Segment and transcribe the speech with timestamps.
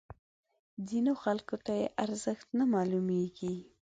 [0.87, 3.55] ځینو خلکو ته یې ارزښت نه معلومیږي.